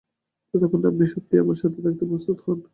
[0.53, 2.57] যতক্ষণ না আপনি সত্যিই আমার সাথে থাকতে প্রস্তুত হন।